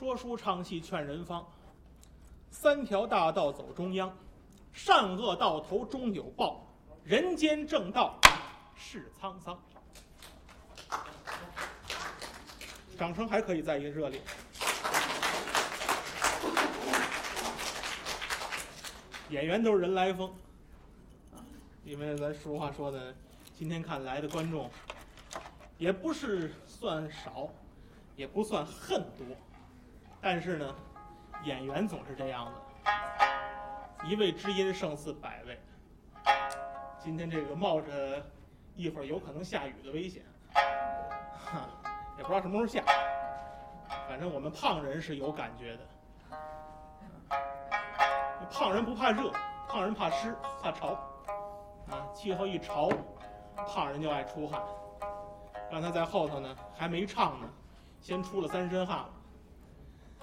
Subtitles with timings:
[0.00, 1.46] 说书唱戏劝人方，
[2.50, 4.10] 三条大道走中央，
[4.72, 6.66] 善恶到头终有报，
[7.04, 8.18] 人间正道
[8.74, 9.60] 是沧桑。
[12.98, 14.22] 掌声还可以再一个热烈。
[19.28, 20.32] 演员都是人来疯，
[21.84, 23.14] 因为咱俗话说的，
[23.58, 24.70] 今天看来的观众
[25.76, 27.50] 也不是算少，
[28.16, 29.26] 也不算恨多，
[30.22, 30.74] 但是呢，
[31.44, 35.58] 演员总是这样的，一位知音胜似百位。
[36.98, 38.22] 今天这个冒着
[38.76, 41.66] 一会儿有可能下雨的危险，哈，
[42.18, 42.84] 也不知道什么时候下，
[44.06, 45.80] 反正我们胖人是有感觉的。
[48.50, 49.32] 胖人不怕热，
[49.68, 50.98] 胖人怕湿怕潮，
[51.88, 52.90] 啊，气候一潮，
[53.56, 54.60] 胖人就爱出汗。
[55.70, 57.48] 刚才在后头呢，还没唱呢，
[58.00, 59.10] 先出了三身汗了。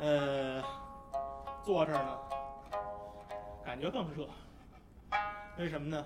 [0.00, 0.62] 呃，
[1.64, 2.18] 坐这儿呢，
[3.64, 4.28] 感觉更热。
[5.58, 6.04] 为什么呢？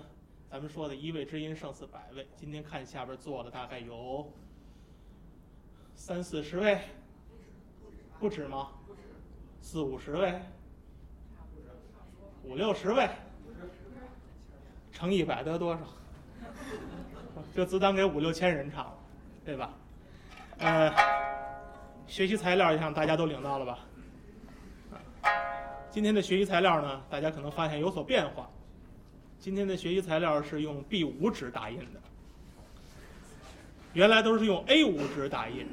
[0.49, 2.27] 咱们说的一位知音胜似百位。
[2.35, 4.31] 今天看下边坐的大概有
[5.95, 6.79] 三四十位，
[8.19, 8.69] 不止吗？
[9.61, 10.39] 四五十位。
[12.43, 13.09] 五六十位，
[14.91, 15.81] 乘一百得多少？
[17.55, 18.97] 就只当给五六千人唱了，
[19.45, 19.73] 对吧？
[20.57, 20.89] 呃，
[22.13, 23.79] 学习材料，像大家都领到了吧？
[25.89, 28.47] 今天的学习材料呢，大家可能发现有所变化。
[29.39, 31.99] 今天的学习材料是用 B 五纸打印的，
[33.93, 35.65] 原来都是用 A 五纸打印。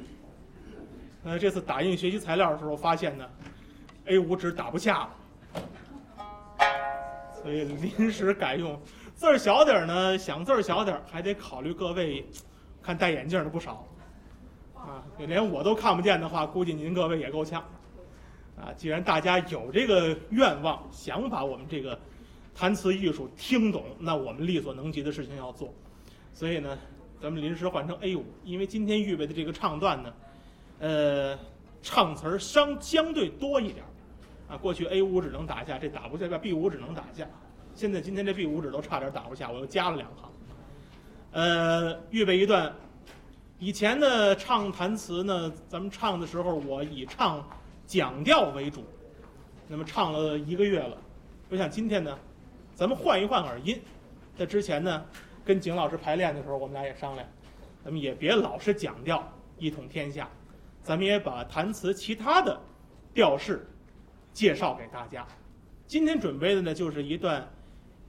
[1.25, 3.29] 呃，这次打印学习材料的时候，发现呢
[4.05, 5.09] ，A 五纸打不下了。
[7.39, 8.81] 所以临时改用
[9.13, 12.25] 字儿小点儿呢，想字儿小点儿，还得考虑各位，
[12.81, 13.85] 看戴眼镜的不少，
[14.91, 17.63] 啊，连我都看不见的话，估计您各位也够呛，
[18.59, 21.97] 啊，既然大家有这个愿望，想把我们这个
[22.53, 25.73] 弹词艺术听懂，那我们力所能及的事情要做，
[26.33, 26.77] 所以呢，
[27.21, 30.13] 咱们临时换成 A 五，因为今天预备的这个唱段呢，
[30.79, 31.39] 呃，
[31.81, 33.85] 唱词儿相相对多一点。
[34.49, 37.25] 啊，过去 A 五只能打下，这打不下，B 五只能打下。
[37.73, 40.29] 现在今天这 B 五指都差点打不下，我又加了两行。
[41.31, 42.75] 呃，预备一段，
[43.63, 47.47] 以前的唱弹词呢，咱们唱的时候我以唱
[47.85, 48.83] 讲调为主，
[49.67, 50.97] 那么唱了一个月了，
[51.47, 52.17] 不像今天呢，
[52.73, 53.79] 咱们换一换耳音。
[54.35, 55.05] 在之前呢，
[55.45, 57.27] 跟景老师排练的时候，我们俩也商量，
[57.85, 60.27] 咱们也别老是讲调一统天下，
[60.81, 62.59] 咱们也把弹词其他的
[63.13, 63.67] 调式。
[64.33, 65.27] 介绍给大家，
[65.85, 67.47] 今天准备的呢就是一段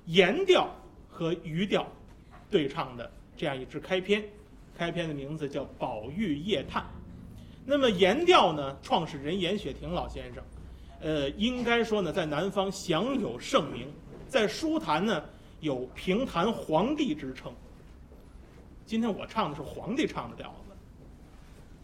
[0.07, 0.71] 言调
[1.11, 1.87] 和余调
[2.49, 4.25] 对唱的这样一支开篇，
[4.77, 6.83] 开篇的名字叫《宝玉夜探》。
[7.65, 10.43] 那么言调呢，创始人严雪亭老先生，
[11.01, 13.87] 呃，应该说呢，在南方享有盛名，
[14.29, 15.23] 在书坛呢
[15.61, 17.53] 有评弹皇帝之称。
[18.85, 20.73] 今天我唱的是皇帝唱的调子，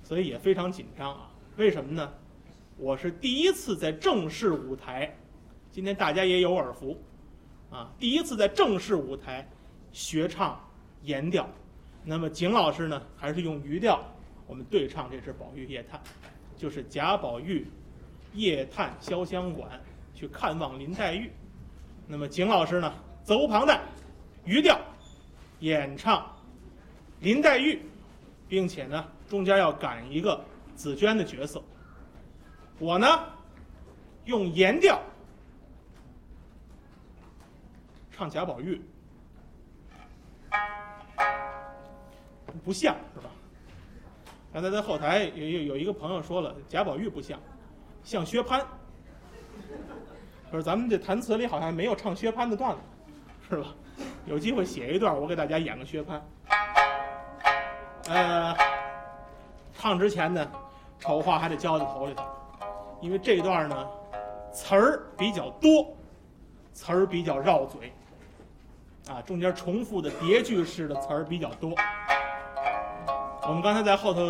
[0.03, 1.31] 所以也非常紧张啊。
[1.57, 2.13] 为什么呢？
[2.77, 5.17] 我是第一次在正式舞台，
[5.71, 7.01] 今天大家也有耳福，
[7.71, 9.49] 啊，第一次在正式舞台
[9.93, 10.61] 学唱
[11.03, 11.49] 言调。
[12.11, 14.03] 那么景老师呢，还是用余调，
[14.47, 16.01] 我们对唱这支《宝玉夜探》，
[16.57, 17.67] 就是贾宝玉
[18.33, 19.79] 夜探潇湘馆
[20.15, 21.31] 去看望林黛玉。
[22.07, 22.91] 那么景老师呢，
[23.23, 23.83] 责无旁贷，
[24.47, 24.81] 余调
[25.61, 26.35] 演唱
[27.21, 27.79] 林黛玉，
[28.49, 30.43] 并且呢，中间要赶一个
[30.75, 31.63] 紫娟的角色。
[32.79, 33.07] 我呢，
[34.25, 34.99] 用言调
[38.11, 38.81] 唱贾宝玉，
[42.65, 43.31] 不像是吧？
[44.53, 47.39] 刚才在后台有有有一个朋友说了，贾宝玉不像，
[48.03, 48.65] 像薛蟠。
[50.51, 52.81] 可是咱们这弹词里好像没有唱薛蟠的段子，
[53.51, 53.75] 是吧？
[54.27, 56.19] 有机会写一段，我给大家演个薛蟠。
[58.09, 58.57] 呃，
[59.75, 60.51] 唱之前呢，
[60.99, 62.25] 丑话还得交在头里头。
[63.03, 63.87] 因为这段呢，
[64.51, 65.95] 词儿比较多，
[66.73, 67.93] 词儿比较绕嘴，
[69.09, 71.75] 啊，中间重复的叠句式的词儿比较多。
[73.49, 74.21] 我们刚才在后头，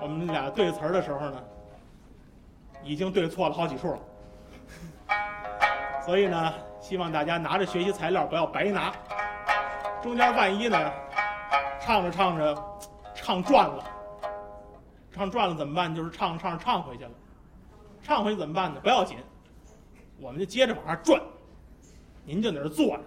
[0.00, 1.42] 我们俩对词儿的时候呢，
[2.84, 3.98] 已经对错了好几处了。
[6.06, 8.94] 所以呢，希望大家拿着学习材料不要白拿。
[10.00, 10.92] 中间万一呢，
[11.80, 12.64] 唱着唱着
[13.12, 13.84] 唱转了，
[15.10, 15.92] 唱转了怎么办？
[15.92, 17.10] 就是唱唱唱回去了。
[18.04, 18.78] 唱回去怎么办呢？
[18.80, 19.18] 不要紧，
[20.20, 21.20] 我们就接着往上转，
[22.24, 23.02] 您就在这坐着，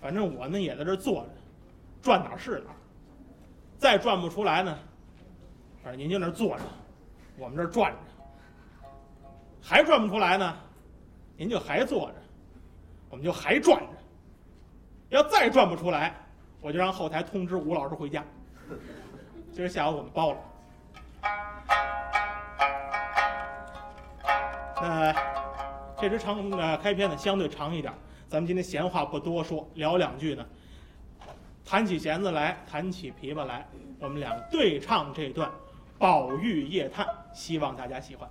[0.00, 1.28] 反正我呢也在这坐着，
[2.00, 2.72] 转哪是哪。
[3.78, 4.78] 再转不出来呢，
[5.82, 6.62] 反正您就那坐着，
[7.38, 7.98] 我们这转着，
[9.62, 10.56] 还转不出来呢，
[11.36, 12.14] 您就还坐着，
[13.10, 13.88] 我们就还转着。
[15.10, 16.14] 要再转不出来，
[16.60, 18.24] 我就让后台通知吴老师回家。
[19.52, 20.38] 今儿下午我们包了。
[24.82, 25.14] 那
[25.98, 27.92] 这支长呃开篇呢相对长一点，
[28.28, 30.44] 咱们今天闲话不多说，聊两句呢。
[31.68, 33.66] 弹起弦子来，弹起琵琶来，
[33.98, 35.50] 我们俩对唱这段
[35.98, 37.04] 《宝玉夜探》，
[37.34, 38.30] 希望大家喜欢。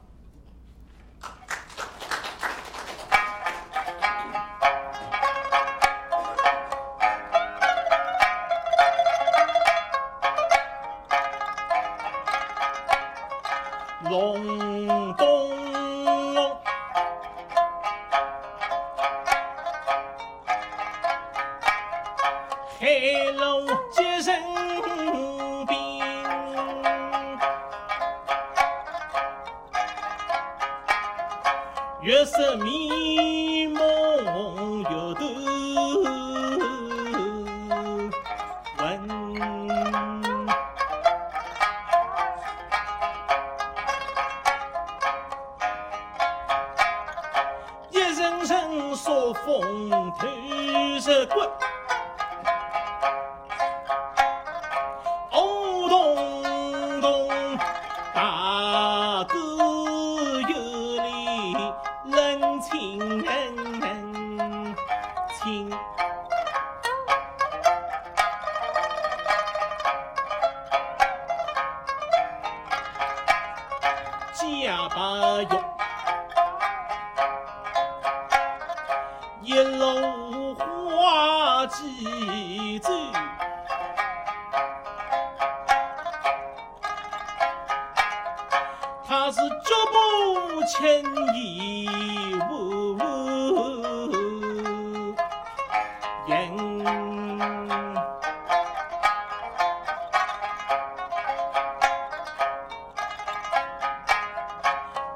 [32.05, 33.54] 月色迷
[65.45, 65.94] 听。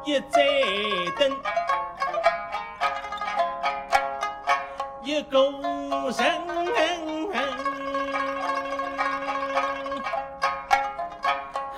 [0.10, 0.42] 一盏
[1.20, 1.22] 灯。
[5.04, 5.40] 一个
[6.10, 6.24] 人，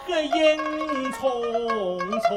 [0.05, 1.19] 黑影匆
[2.21, 2.29] 匆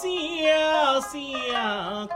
[0.00, 0.08] 知
[0.46, 2.06] 道小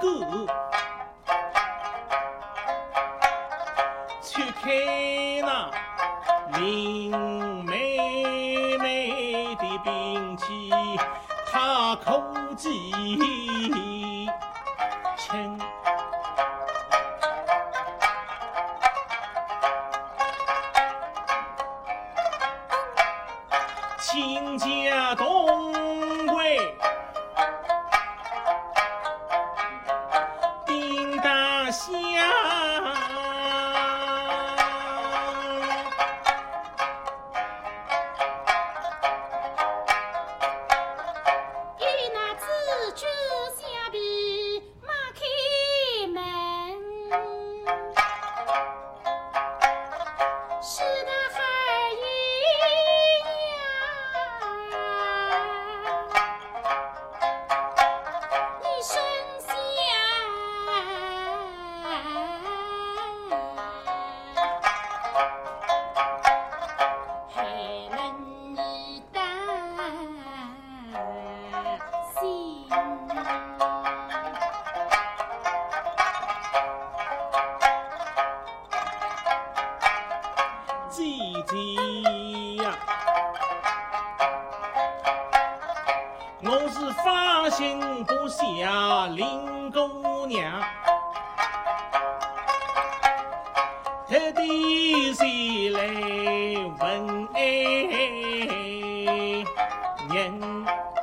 [100.14, 100.93] 人。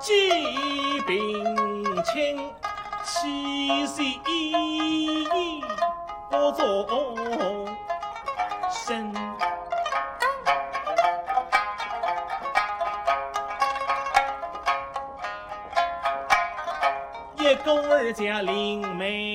[0.00, 1.14] 既病
[2.02, 2.50] 亲，
[3.04, 5.62] 岂是依
[6.28, 7.51] 不作。
[18.12, 19.31] 家灵媒。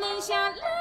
[0.00, 0.79] 能下了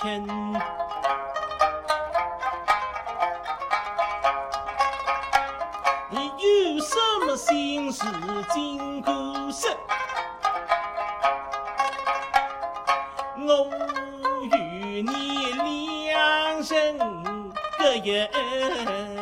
[0.00, 0.24] 亲，
[6.08, 6.94] 你有什
[7.26, 8.04] 么心事
[8.54, 9.12] 尽管
[9.50, 9.76] 说，
[13.38, 13.66] 我
[14.56, 15.52] 与你
[16.12, 16.96] 两生
[17.78, 19.17] 个人。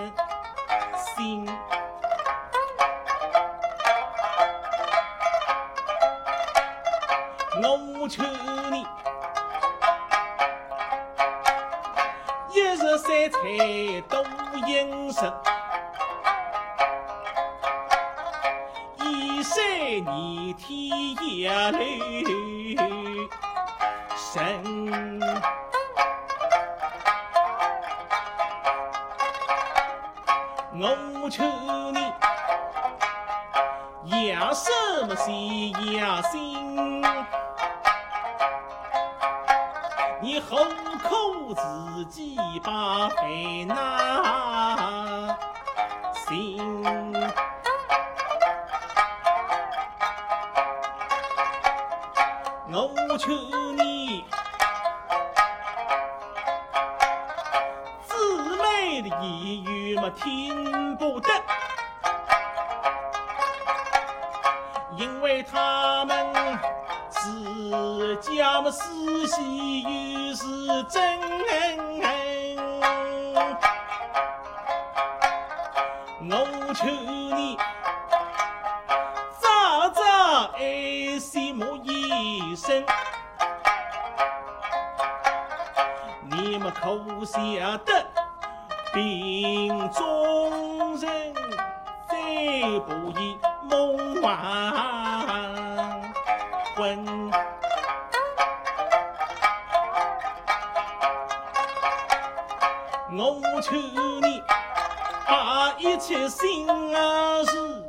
[15.06, 15.32] 一三
[20.04, 20.66] 年天
[21.22, 21.62] 一留
[24.16, 24.42] 神，
[30.74, 30.96] 我
[31.30, 31.44] 求
[31.92, 32.00] 你，
[34.34, 34.68] 要什
[35.06, 37.00] 么心，要心，
[40.20, 40.56] 你好。
[41.08, 45.36] 扣自己把费拿
[46.28, 46.84] 心。
[53.08, 53.30] 我求
[53.78, 54.24] 你，
[58.06, 58.14] 姊
[58.56, 61.28] 妹的言语么听不得，
[64.98, 66.75] 因为他们。
[67.26, 71.16] 自家嘛私喜又是真。
[76.28, 76.86] 我求
[77.36, 77.56] 你。
[82.56, 82.82] 生，
[86.24, 88.04] 你们可晓得，
[88.92, 91.34] 病中人
[92.08, 92.16] 再
[92.86, 95.55] 不宜梦还
[96.76, 97.30] 魂。
[103.18, 103.74] 我求
[104.20, 104.42] 你，
[105.26, 106.66] 把一切心
[107.46, 107.82] 事。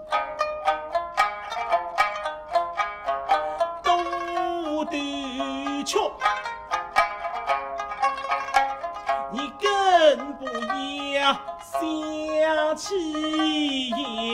[9.29, 10.45] 你更不
[11.13, 13.89] 要想起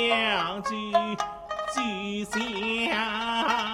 [0.08, 0.70] 扬州
[1.74, 1.82] 就
[2.30, 3.73] 乡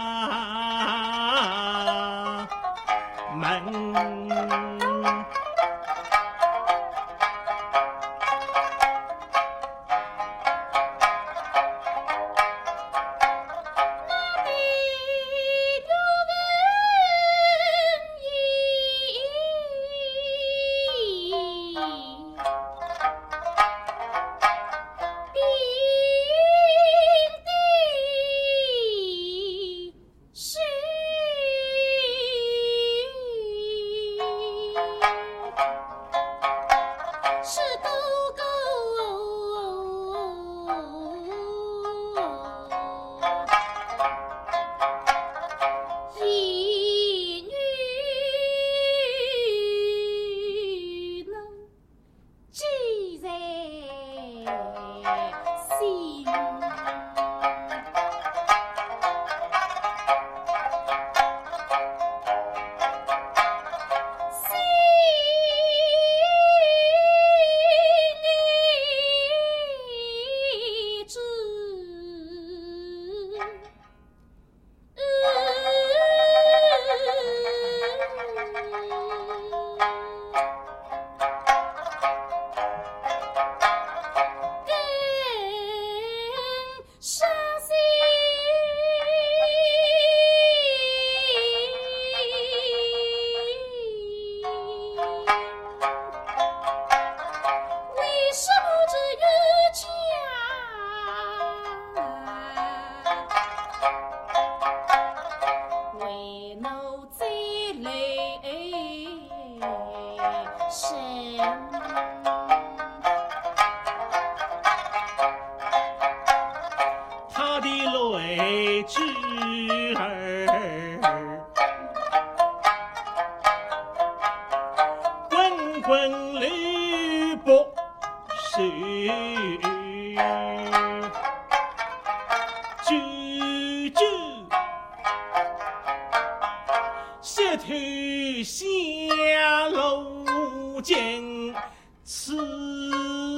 [142.11, 142.35] 此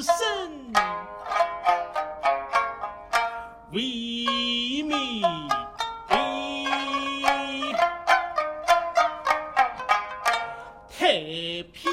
[0.01, 0.71] 生
[3.73, 3.81] 为
[4.83, 5.21] 民
[10.89, 11.09] 太
[11.73, 11.91] 飘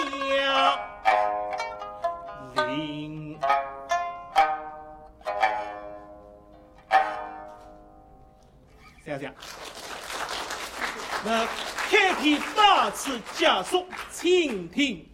[2.55, 3.37] 零。
[9.05, 9.35] 这样讲，
[11.25, 11.45] 那。
[11.91, 15.08] 开篇大词家书，请听？